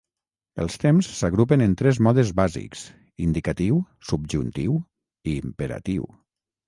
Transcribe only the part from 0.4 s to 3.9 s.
Els temps s'agrupen en tres modes bàsics: indicatiu,